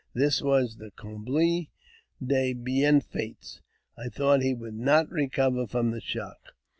This 0.15 0.41
was 0.41 0.77
the 0.77 0.89
comble 0.89 1.35
de 2.25 2.53
bienfaits. 2.55 3.61
I 3.95 4.09
thought 4.09 4.41
he 4.41 4.55
would 4.55 4.73
not 4.73 5.11
recover 5.11 5.67
from 5.67 5.91
the 5.91 6.01
shock. 6.01 6.39